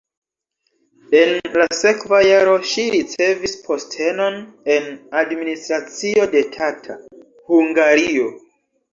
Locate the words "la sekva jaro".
1.61-2.55